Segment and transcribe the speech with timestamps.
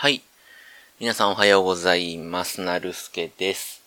[0.00, 0.22] はい。
[1.00, 2.60] 皆さんおはようございます。
[2.60, 3.82] なるすけです。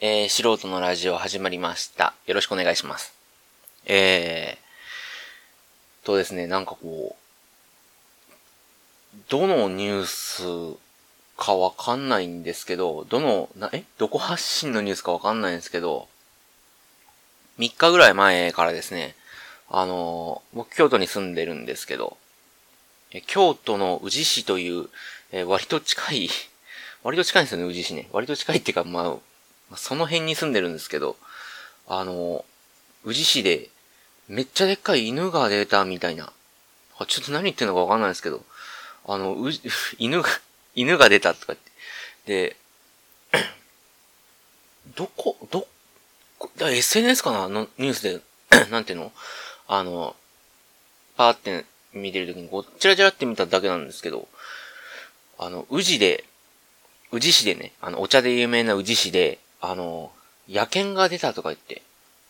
[0.00, 2.14] えー、素人のラジオ始まりました。
[2.26, 3.14] よろしくお願いします。
[3.86, 10.76] えー、とですね、なんかこう、どのニュース
[11.36, 13.84] かわかんないんですけど、どの、な、え？
[13.98, 16.08] どこ発信のニュースかわかんないんですけど、
[17.60, 19.14] 3日ぐらい前からですね、
[19.68, 22.16] あの、僕京都に住んでるんですけど、
[23.26, 24.88] 京都の宇治市という、
[25.32, 26.30] えー、割と近い、
[27.02, 28.08] 割と近いんですよね、宇治市ね。
[28.12, 29.18] 割と近いっていうか、ま
[29.72, 31.16] あ、その辺に住んでるんですけど、
[31.88, 32.44] あの、
[33.04, 33.68] 宇治市で、
[34.28, 36.32] めっちゃでっかい犬が出たみたいな。
[37.08, 38.44] ちょっと何言ってんのかわかんないですけど、
[39.06, 39.50] あの、う、
[39.98, 40.28] 犬が、
[40.74, 41.70] 犬が出たとかって。
[42.26, 42.56] で、
[44.94, 45.66] どこ、ど、
[46.60, 47.48] SNS かな？
[47.48, 48.20] のニュースで、
[48.70, 49.12] なんていうの？
[49.66, 50.14] あの、
[51.16, 54.28] パーって見てるときに、こう、チラチラって見ただけなんですけど、
[55.38, 56.24] あの、宇治で、
[57.12, 60.12] 宇治市でね、あの、お茶で有名な宇治市で、あの、
[60.48, 61.82] 野犬が出たとか言って、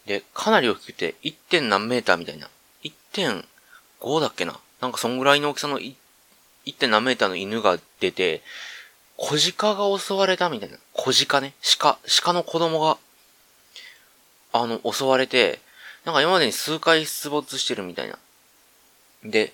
[0.07, 1.35] で、かなり大きくて、1.
[1.51, 2.49] 点何メーターみたいな。
[2.83, 5.95] 1.5だっけななんかそんぐらいの大きさの 1.
[6.79, 8.43] 点何メーターの犬が出て、
[9.17, 10.79] 小鹿が襲われたみたいな。
[10.95, 11.53] 小鹿ね。
[11.79, 12.97] 鹿、鹿の子供が、
[14.53, 15.61] あの、襲われて、
[16.05, 18.19] なんか今までに数回出没してるみたいな。
[19.25, 19.53] で、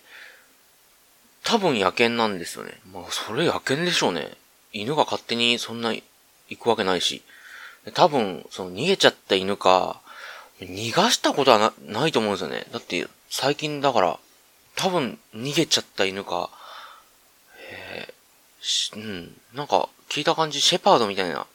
[1.47, 2.73] 多分野犬なんですよね。
[2.93, 4.33] まあ、それ野犬でしょうね。
[4.73, 6.03] 犬が勝手にそんな行
[6.59, 7.23] くわけないし。
[7.95, 10.01] 多分、その逃げちゃった犬か、
[10.61, 12.67] 逃がしたことはなないと思うんですよね。
[12.73, 14.19] だって、最近だから、
[14.75, 16.51] 多分逃げちゃった犬か、
[17.71, 21.47] えー、うん、なんか聞いた感じ、シェパードみたいな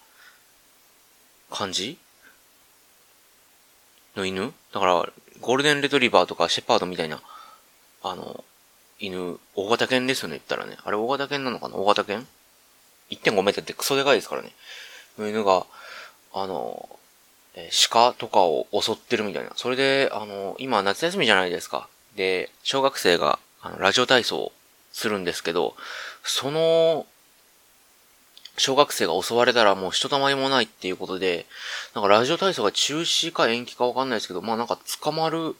[1.49, 1.97] 感じ？
[4.15, 4.53] の犬？
[4.71, 5.05] だから、
[5.41, 7.21] ゴールデンレトリバーとかシェパードみたいな、
[8.03, 8.45] あの、
[9.01, 10.77] 犬、大型犬ですよね、言ったらね。
[10.83, 11.75] あれ大型犬なのかな？
[11.75, 12.25] 大型犬
[13.09, 14.51] ?1.5 メートルってクソでかいですからね。
[15.17, 15.65] 犬が、
[16.33, 16.87] あの、
[17.55, 19.51] え鹿とかを襲ってるみたいな。
[19.55, 21.89] それで、あの、今夏休みじゃないですか。
[22.15, 24.51] で、小学生が、あの、ラジオ体操を
[24.93, 25.75] するんですけど、
[26.23, 27.05] その、
[28.57, 31.47] 小学生が襲われたらもうひとたまりもないっていうことで、
[31.95, 35.55] なんかラジオ体操が中止か延期かわかんないですけど、まあなんか捕まる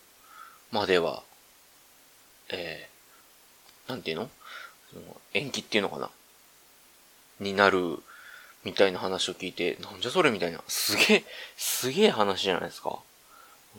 [0.72, 1.24] までは、
[2.50, 2.91] え
[3.92, 4.30] なんていうの？
[5.34, 6.10] 延期っていうのかな？
[7.42, 8.00] になる
[8.64, 10.62] みたいな話を聞いて、なんじゃそれみたいな。
[10.68, 11.24] すげえ、
[11.58, 13.00] すげえ話じゃないですか。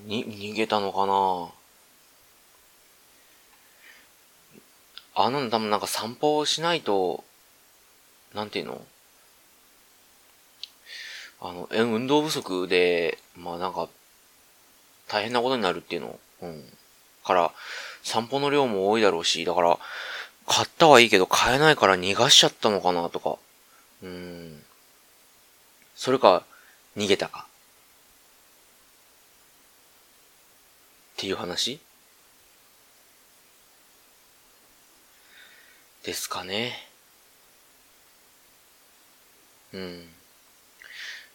[0.05, 1.51] に、逃げたのかな？
[5.15, 7.25] あなん多分なんか散歩をしないと、
[8.35, 8.85] なんていうの？
[11.41, 13.89] あの、運動不足で、まあなんか、
[15.09, 16.19] 大変なことになるっていうの？
[16.43, 16.65] うん。
[17.25, 17.53] から、
[18.03, 19.79] 散歩の量も多いだろうし、だから、
[20.47, 23.37] 買ったはいいけど買えないから逃がしちゃったのかなとか。
[24.03, 24.65] うん。
[25.95, 26.45] それか、
[26.97, 27.47] 逃げたか。
[31.13, 31.79] っていう話？
[36.03, 36.89] ですかね。
[39.73, 40.09] うん。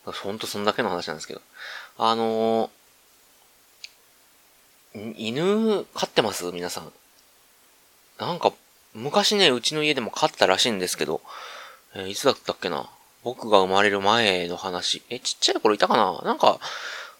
[0.03, 1.41] ほんとそんだけの話なんですけど。
[1.97, 2.69] あのー、
[4.93, 6.51] 犬飼ってます？
[6.51, 6.91] 皆さん。
[8.19, 8.53] なんか
[8.93, 11.21] 昔ね、うちの家でも飼ったらしいんですけど、
[11.95, 12.89] えー、いつだったっけな？
[13.23, 15.03] 僕が生まれる前の話。
[15.09, 16.21] え、ちっちゃい頃いたかな？
[16.23, 16.59] なんか、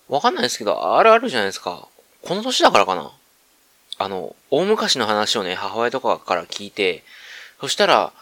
[0.08, 1.88] わかんないですけど、あるあるじゃないですか。
[2.24, 3.12] この年だからかな？
[4.00, 7.04] あの、大昔の話をね、母親とかから聞いて、
[7.60, 8.14] そしたら、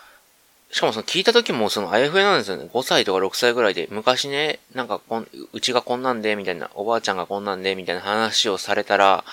[0.75, 2.65] しかもその聞いた時もそのあやふやなんですよね。
[2.65, 9.23] 5歳とか6歳ぐらいで、昔ね、なんかこん、うちがこんなんで、みたいな、おばあちゃんがこんなんで、みたいな話をされたら、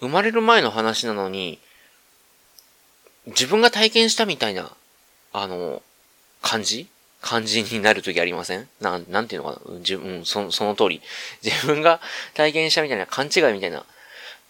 [0.00, 1.58] 生まれる前の話なのに、
[3.28, 4.70] 自分が体験したみたいな、
[5.32, 5.80] あの、
[6.42, 6.86] 感じ？
[7.22, 8.68] 感じになるときありません？
[8.82, 9.78] なん、なんていうのかな？
[9.78, 11.00] 自分、そのその通り。
[11.42, 12.00] 自分が
[12.34, 13.86] 体験したみたいな勘違いみたいな。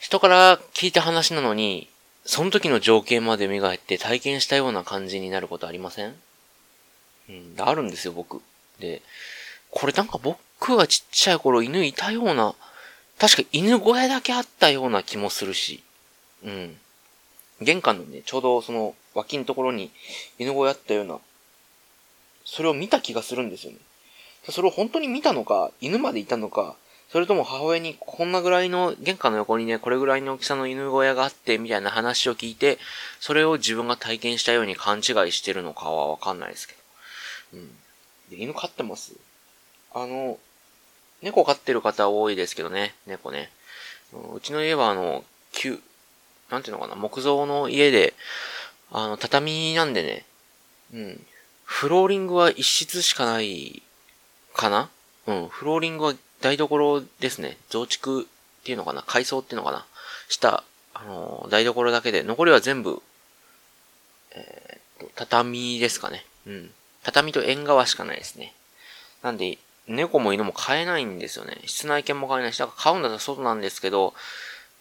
[0.00, 1.88] 人から聞いた話なのに、
[2.24, 6.12] その時の情景まで磨いて体験したような感じになることありません？
[7.30, 8.42] うん、あるんですよ、僕。
[8.80, 9.02] で、
[9.70, 12.54] これなんか僕がちっちゃい頃犬いたような、
[13.18, 15.82] 確か犬小屋だけあったような気もするし、
[16.44, 16.76] うん。
[17.60, 19.90] 玄関のね、ちょうどその脇のところに
[20.38, 21.18] 犬小屋あったような、
[22.44, 23.78] それを見た気がするんですよね。
[24.48, 26.76] それを本当に見たのか、犬までいたのか、
[27.12, 32.78] それとも母親にこんなぐらいの、玄関の横にね、これぐらいの大きさの犬小屋があって、みたいな話を聞いて、
[33.18, 36.79] それを自分が体験したように勘違いしてるのかはわかんないですけど。
[37.52, 37.68] うん。
[38.30, 39.14] で、犬飼ってます？
[39.92, 40.38] あの、
[41.22, 43.50] 猫飼ってる方多いですけどね、猫ね。
[44.34, 45.78] うちの家はあの、旧、
[46.50, 48.14] なんていうのかな、木造の家で、
[48.90, 50.24] あの、畳なんでね、
[50.92, 51.26] うん。
[51.64, 53.82] フローリングは一室しかない
[54.54, 54.88] かな？
[55.26, 55.48] うん。
[55.48, 57.56] フローリングは台所ですね。
[57.68, 59.86] 増築っていうのかな改装っていうのかな
[60.28, 60.64] した、
[60.94, 63.00] あのー、台所だけで、残りは全部、
[64.32, 66.24] えー、畳ですかね。
[66.46, 66.70] うん。
[67.02, 68.54] 畳と縁側しかないですね。
[69.22, 71.58] なんで、猫も犬も飼えないんですよね。
[71.66, 74.14] 室内犬も飼えないし、だから飼うんだったら外なんですけど、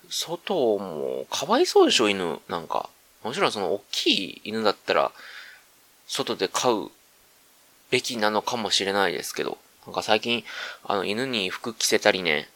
[0.09, 2.39] 外も、かわいそうでしょ、犬。
[2.47, 2.89] なんか。
[3.23, 5.11] もちろんその、大きい犬だったら、
[6.07, 6.91] 外で飼う
[7.91, 10.43] べきなのかもしれないですけど、なんか最近、
[10.83, 12.49] あの、犬に服着せたりね、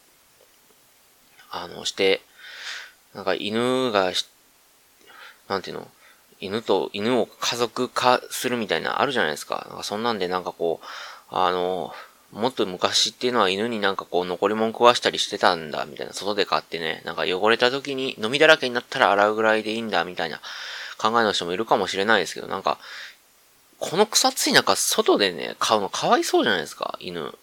[1.50, 2.21] あの、して、
[3.13, 4.12] なんか犬が、
[5.48, 5.88] なんていうの？
[6.44, 9.66] 犬と、犬を家族化するみたいなあるじゃないですか。
[9.69, 10.86] なんかそんなんでなんかこう、
[11.30, 11.94] あの、
[12.34, 16.12] もっと昔っていうのは犬になんかこう残り物食わしたりしてたんだ、みたいな。
[16.12, 20.42] 外で買ってね、なんか汚れた時に飲みだらけになったら洗うぐらいでいいんだ、みたいな
[20.98, 22.78] 考えの人もいるかもしれないですけど、なんか、
[23.80, 27.34] この草津い中、外でね、買うのかわいそうじゃないですか、犬。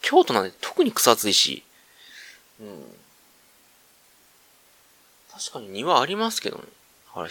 [0.00, 1.64] 京都なんて特に草津いし。
[2.60, 2.84] うん。
[5.32, 6.64] 確かに庭ありますけどね。
[7.14, 7.30] あれ、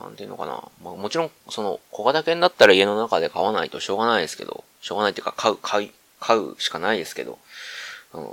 [0.00, 0.62] なんていうのかな。
[0.82, 7.38] まあもちろん、その、小型犬だったら家の中で飼わないとしょうがないですけど、しょうがないっていうか、飼う、飼い、飼うしかないですけど、
[8.12, 8.28] うん。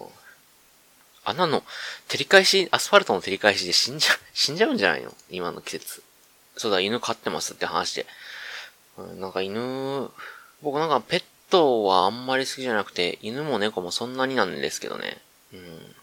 [1.23, 1.63] あんなの、
[2.07, 5.13] 照り返し、アスファルトの照り返しで死んじゃ、 死んじゃうんじゃないの？
[5.29, 6.03] 今の季節。
[6.57, 8.05] そうだ、犬飼ってますって話で。
[8.97, 10.11] うんなんか犬、
[10.61, 15.21] 僕なんかペットはあんまり好きじゃなくて、犬も猫もそんなになんですけどね。
[15.53, 15.95] うん。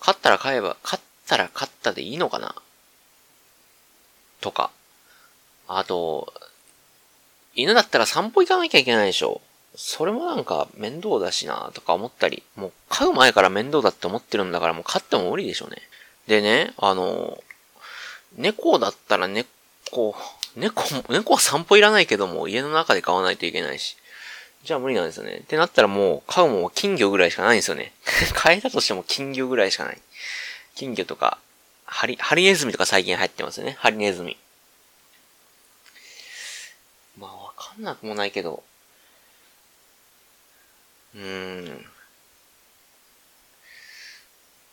[0.00, 2.54] 飼ったら飼えば、飼ったら飼ったでいいのかな？
[4.40, 4.70] とか。
[5.68, 6.32] あと、
[7.54, 9.40] 犬だったら散歩行かなきゃいけないでしょ。
[9.76, 15.76] それもなんか面倒だしなとか思ったり、もう飼う前から面倒だって思ってるんだからもう飼っても無理でしょうね。
[16.26, 17.42] でね、あの、
[18.36, 20.14] 猫だったら猫、
[20.56, 23.96] 猫も、猫は散歩いらないけども、家の中で飼わないといけないし。
[24.64, 25.40] じゃあ無理なんですよね。
[25.42, 27.92] ってなったらもう、飼うも金魚ぐらいしかないんですよね。
[28.34, 29.98] 飼えたとしても金魚ぐらいしかない。
[30.74, 31.38] 金魚とか、
[31.90, 33.76] ハリ、ハリネズミとか最近入ってますよね。
[33.80, 34.36] ハリネズミ。
[37.18, 38.62] まあ、わかんなくもないけど。
[41.16, 41.86] うーん。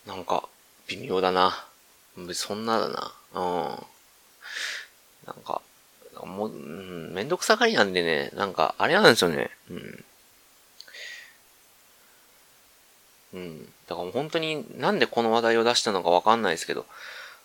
[0.06, 0.48] なんか、
[0.86, 1.66] 微妙だな。
[2.32, 3.12] そんなだな。
[3.34, 3.42] うん。
[5.26, 5.60] なんか、
[6.24, 9.50] もう、うん、めんどくさがりなんでね、なんか、あれなんですよね。
[9.70, 10.04] うん。
[13.34, 13.72] うん。
[13.88, 16.86] だから本当になんでこの話題を出したのかわかんないですけど、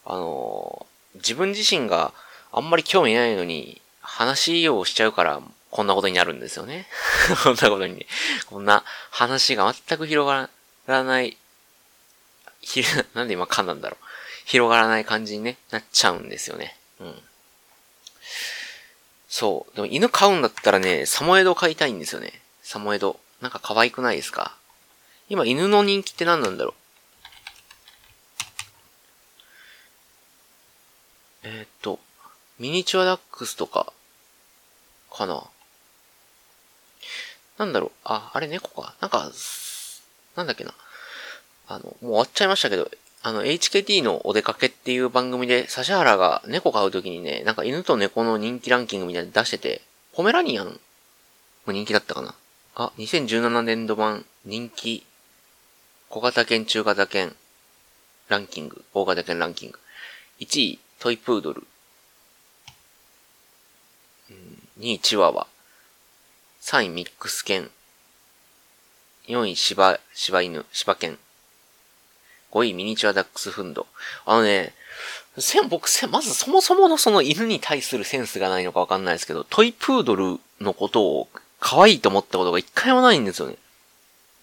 [0.05, 0.85] あの、
[1.15, 2.13] 自分自身が
[2.51, 5.41] あんまり興味ないのに、話をしちゃうから、
[5.71, 6.87] こんなことになるんですよね。
[7.43, 8.05] こんなことにね。
[8.45, 10.49] こんな話が全く広が
[10.87, 11.37] らない、
[12.61, 12.83] ひ、
[13.15, 14.05] なんで今噛んだんだろう。
[14.45, 16.77] 広がらない感じにね、なっちゃうんですよね。
[16.99, 17.23] うん。
[19.29, 19.75] そう。
[19.75, 22.39] でも犬飼うんだったらね、サモエド飼いたいんですよね。
[22.61, 23.19] サモエド。
[23.41, 24.55] なんか可愛くないですか？
[25.29, 26.71] 今犬の人気って何なんだろ
[31.43, 31.47] う？
[31.47, 31.99] え、っと、
[32.59, 33.91] ミニチュアダックスとか、
[35.11, 35.43] かな？
[37.57, 37.91] なんだろう？
[38.03, 38.95] あ、あれ猫か。
[39.01, 39.31] なんか、
[40.35, 40.73] なんだっけな？
[41.67, 42.89] あの、もう終わっちゃいましたけど、
[43.21, 49.81] あの、HKT のお出かけっていう番組で、指原が猫飼うときにね、なんか犬と猫の人気ランキングみたいなの出してて、
[50.13, 50.79] ポメラニアン
[51.65, 52.35] も人気だったかな？
[52.75, 55.05] あ、2017年度版人気
[56.13, 57.35] 小型犬、中型犬
[58.29, 59.79] ランキング、大型犬ランキング。
[60.41, 61.63] 1位、トイプードル。
[64.79, 65.47] 2位、チワワ。
[66.61, 67.71] 3位、ミックス犬。
[69.27, 71.17] 4位、柴、柴犬、柴犬。
[72.51, 73.87] 5位ミニチュアダックスフンド。
[74.27, 74.75] あのね、
[75.39, 81.29] せん、僕せ、まずそもそものその犬に対するセンスがないのかわかんないですけど、トイプードルのことを
[81.59, 83.57] 可愛いと思ったことが一回もないんですよね。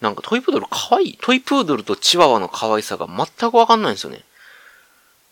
[0.01, 4.25] なんかトイプードル可愛いトイプードルとチワワの可愛さが全くわかんないんですよね。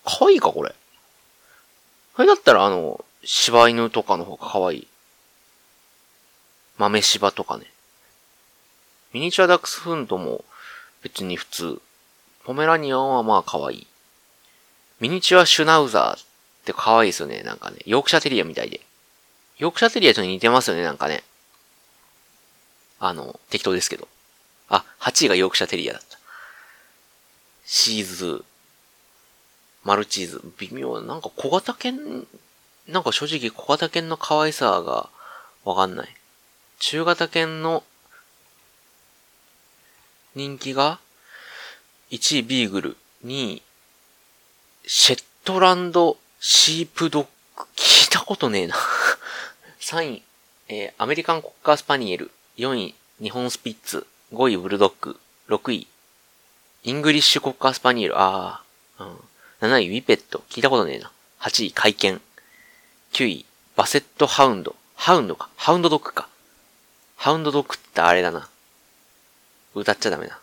[0.05, 0.75] 可愛いかこれ。
[2.17, 4.89] それだったらあの、柴犬とかの方が可愛い。
[6.77, 7.67] 豆柴とかね。
[9.13, 10.45] ミニチュアダックスフンドも
[11.03, 11.81] 別に普通。
[12.45, 13.87] ポメラニアンはまあ可愛い。
[15.01, 16.25] ミニチュアシュナウザーっ
[16.65, 17.43] て可愛いですよね。
[17.43, 17.79] なんかね。
[17.87, 18.81] ヨークシャテリアみたいで。
[19.59, 20.83] ヨークシャテリアと似てますよね。
[20.83, 21.25] なんかね。
[23.01, 24.09] あの、適当ですけど。
[24.69, 26.19] あ、8位がヨークシャテリアだった。
[27.65, 28.45] シーズ、
[29.85, 31.01] マルチーズ、微妙。
[31.01, 32.27] なんか小型犬、
[32.87, 35.09] なんか正直小型犬の可愛さが
[35.65, 36.09] わかんない。
[36.79, 37.83] 中型犬の
[40.35, 41.01] 人気が
[42.11, 43.63] 1位ビーグル、2位、
[44.87, 48.77] シェットランドシープドッグ、聞いたことねえな
[49.81, 50.23] 3位、
[50.69, 52.31] えー、アメリカンコッカースパニエル。
[52.57, 54.07] 4位、日本スピッツ。
[54.33, 55.19] 5位、ブルドッグ。
[55.49, 55.87] 6位、
[56.83, 58.21] イングリッシュコッカースパニエル。
[58.21, 58.63] あ
[58.99, 59.69] あ、うん。
[59.71, 60.45] 7位、ウィペット。
[60.51, 61.11] 聞いたことねえな。
[61.41, 62.21] 8位、甲斐犬。
[63.15, 64.77] 9位、バセットハウンド。
[64.97, 65.49] ハウンドか。
[65.57, 66.29] ハウンドドッグか。
[67.17, 68.51] ハウンドドッグってあれだな。
[69.75, 70.39] 歌っちゃダメな。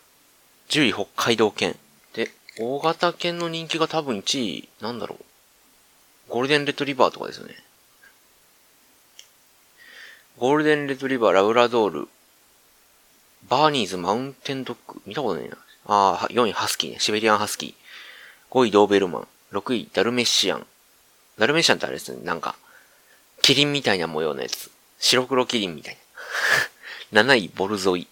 [0.68, 1.76] 10位、北海道犬。
[2.12, 5.24] で、大型犬の人気が多分1位、なんだろう。
[6.28, 7.54] ゴールデンレトリバーとかですよね。
[10.38, 12.08] ゴールデンレトリバー、ラブラドール、
[13.48, 15.56] バーニーズ、マウンテンドッグ、見たことねえな。
[15.86, 16.96] ああ、4位、ハスキーね。
[16.98, 17.74] シベリアンハスキー。
[18.52, 19.28] 5位、ドーベルマン。
[19.52, 20.66] 6位、ダルメシアン。
[21.38, 22.24] ダルメシアンってあれですね。
[22.24, 22.56] なんか、
[23.42, 24.70] キリンみたいな模様のやつ。
[24.98, 25.98] 白黒キリンみたい
[27.12, 27.22] な。
[27.22, 28.08] 7位、ボルゾイ。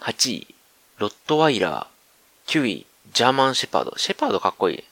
[0.00, 0.54] 8位、
[0.98, 2.52] ロットワイラー。
[2.52, 3.94] 9位、ジャーマンシェパード。
[3.96, 4.84] シェパードかっこいい。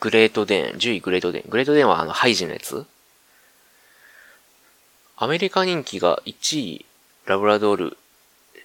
[0.00, 0.74] グレートデン。
[0.74, 1.44] 10位、グレートデン。
[1.48, 2.84] グレートデンはあの、ハイジのやつ
[5.16, 6.84] アメリカ人気が1位、
[7.24, 7.96] ラブラドール。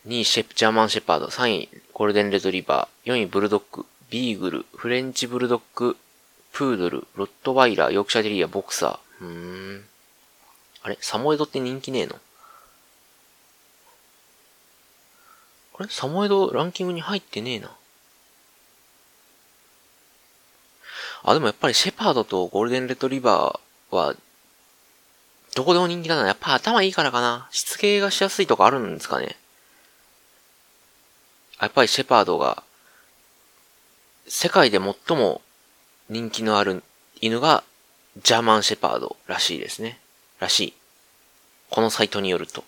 [0.07, 1.27] 2位、シェプジャーマンシェパード。
[1.27, 3.11] 3位、ゴールデンレトリバー。
[3.11, 3.85] 4位、ブルドッグ。
[4.09, 4.65] ビーグル。
[4.75, 5.95] フレンチブルドッグ。
[6.51, 7.07] プードル。
[7.15, 7.93] ロットワイラー。
[7.93, 8.47] ヨークシャデリア。
[8.47, 9.25] ボクサー。
[9.25, 9.85] うーん。
[10.83, 10.97] あれ？
[10.99, 12.15] サモエドって人気ねえの？
[15.77, 15.89] あれ？
[15.89, 17.71] サモエドランキングに入ってねえな。
[21.23, 24.15] あ、でもやっぱりシェパードとゴールデンレトリバーは、
[25.55, 26.25] どこでも人気だな。
[26.25, 27.47] やっぱ頭いいからかな。
[27.51, 29.37] しつけがしやすいとかあるんですかね。
[31.61, 32.63] やっぱりシェパードが、
[34.27, 35.41] 世界で最も
[36.09, 36.83] 人気のある
[37.21, 37.63] 犬が
[38.17, 39.99] ジャーマンシェパードらしいですね。
[40.39, 40.73] らしい。
[41.69, 42.63] このサイトによると。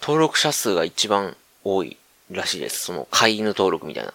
[0.00, 1.96] 登録者数が一番多い
[2.30, 2.84] らしいです。
[2.84, 4.14] その飼い犬登録みたいな。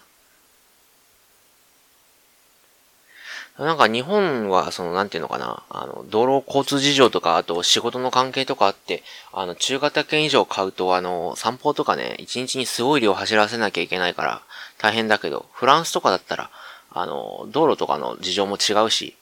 [3.58, 9.02] なんか日本は、その、なんていうのかな、あの、道路交通事情とか、あと仕事の関係とかあって、
[9.32, 14.42] あの、中型犬以上買うと、あの、散歩とかね、一日にすごい量走らせなきゃいけないから、
[14.78, 16.50] 大変だけど、フランスとかだったら、
[16.90, 19.14] あの、道路とかの事情も違うし、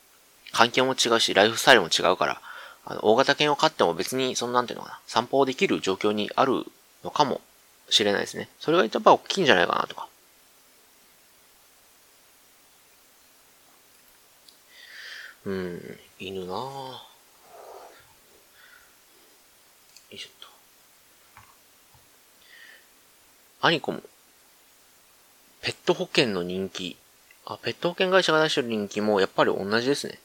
[0.52, 2.40] 環境も違うし、ライフスタイルも違うから、
[2.84, 6.64] あの、大型犬を飼っても別に、そのなんていうのかな、散歩できる状況にある
[7.04, 7.40] のかも
[7.90, 8.48] しれないですね。
[8.60, 10.07] それがやっぱ大きいんじゃないかなとか。
[15.48, 16.56] うん、犬なぁ。
[16.56, 17.00] よ
[20.10, 20.48] いしょっと。
[23.62, 24.02] アニコも、
[25.62, 26.98] ペット保険の人気。
[27.46, 30.18] あ、ペット保険会社が出してる人気もやっぱり同じですね。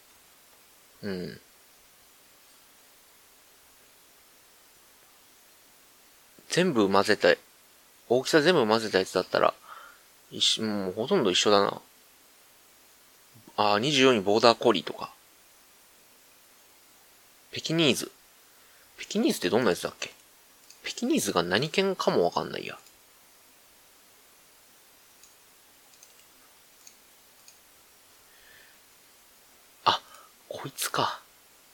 [1.03, 1.39] うん。
[6.49, 7.33] 全部混ぜた、
[8.09, 9.53] 大きさ全部混ぜたやつだったら、
[10.31, 11.81] 一もうほとんど一緒だな。
[13.55, 15.12] ああ、24にボーダーコリーとか。
[17.51, 18.12] ペキニーズ。
[18.98, 20.12] ペキニーズってどんなやつだっけ？
[20.83, 22.77] ペキニーズが何犬かもわかんないや。
[29.86, 30.01] あ、
[30.50, 31.22] こいつか。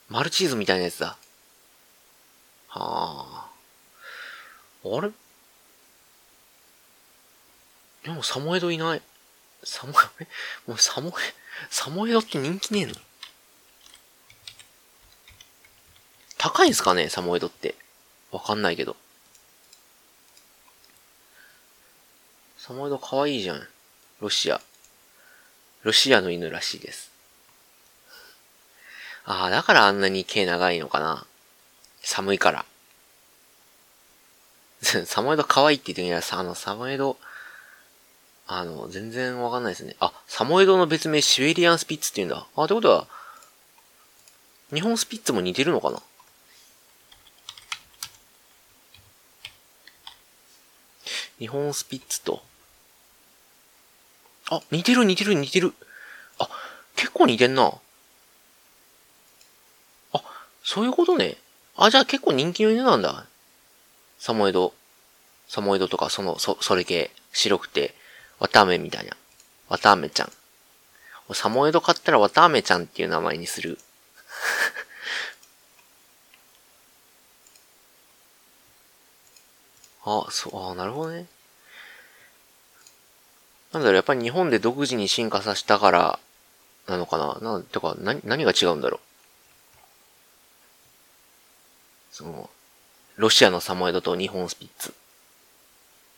[0.10, 1.18] マルチーズみたいなやつだ。
[2.68, 3.50] はあ。
[4.84, 5.12] あれ？
[8.04, 9.02] でもサモエドいない。
[9.64, 10.28] サモエ、
[10.68, 11.14] もうサモエ、
[11.70, 12.94] サモエドって人気ねえの？
[16.38, 17.76] 高いんすかねサモエドって？
[18.32, 18.96] わかんないけど。
[22.58, 23.68] サモエド可愛いじゃん。
[24.22, 24.62] ロシア。
[25.84, 27.12] ロシアの犬らしいです。
[29.26, 31.26] ああ、だからあんなに毛長いのかな。
[32.02, 32.66] 寒いから。
[35.06, 37.18] サモエド可愛いって言ってみたらさ、あの、サモエド、
[38.52, 39.96] あの、全然わかんないですね。
[40.00, 42.48] あ、サモエドの別名シベリアンスピッツって言うんだ。
[42.56, 43.08] あ、ってことは、
[44.74, 46.02] 日本スピッツも似てるのかな？
[51.38, 52.42] 日本スピッツと。
[54.50, 55.76] あ、似てる似てる似てる。
[56.40, 56.50] あ、
[56.96, 57.72] 結構似てんな。
[60.14, 60.24] あ、
[60.64, 61.38] そういうことね。
[61.78, 63.28] あ、じゃあ結構人気の犬なんだ。
[64.18, 64.74] サモエド、
[65.48, 67.94] サモエドとかその、そ、それ系、白くて、
[68.40, 69.16] 綿飴みたいな。
[69.70, 70.32] 綿飴ちゃん。
[71.34, 73.78] サモエド買ったら綿飴ちゃんっていう名前にする。
[80.06, 81.28] あ、そう、あなるほどね。
[83.72, 86.20] なんだろう、やっぱり日本で独自に進化させたから、
[86.88, 89.00] なのかななんてか、何、何が違うんだろう。
[92.16, 92.50] その、
[93.18, 94.96] ロシアのサモエドと日本スピッツ。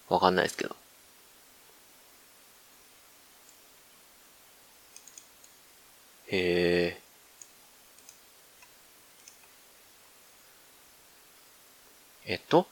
[0.08, 0.75] わかんないですけど。
[6.31, 7.01] へえ。
[12.25, 12.67] えっと、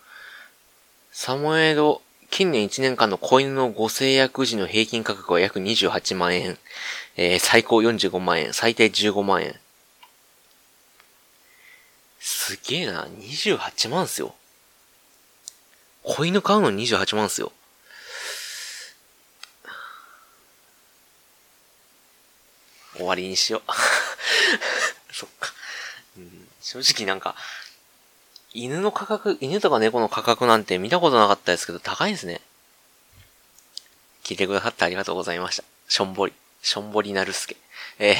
[1.11, 6.57] サモエド、近年1年間の子犬のご制約時の平均価格は約28万円。
[7.17, 9.55] えー、最高45万円、最低15万円。
[12.21, 14.35] すげえな、28万っすよ。
[16.03, 17.51] 子犬買うの28万っすよ。
[22.99, 23.71] 終わりにしよう。
[25.13, 25.53] そっか、
[26.17, 26.47] うん。
[26.61, 27.35] 正直なんか、
[28.53, 32.41] 犬の価格、犬とか猫の価格なんて見たことなかったですけど、高いですね。
[34.23, 35.63] 聞いてくださってありがとうございました。
[35.87, 37.57] しょんぼり、しょんぼりなるすけ。
[37.99, 38.13] え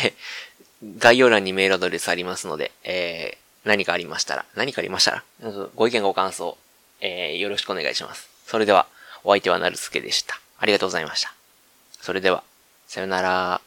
[0.84, 5.24] ー、概要欄にメールアドレスありますので、えー、何かありましたら、何かありましたら、
[5.76, 6.58] ご意見ご感想、
[7.02, 8.30] えー、よろしくお願いします。
[8.46, 8.88] それでは、
[9.24, 10.40] お相手はなるすけでした。
[10.60, 11.34] ありがとうございました。
[12.02, 12.44] それでは、
[12.88, 13.62] さよなら。